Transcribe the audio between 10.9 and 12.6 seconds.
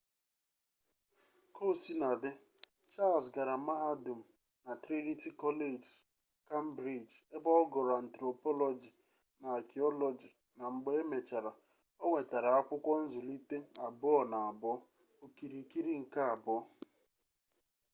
e mechara ọ nwetara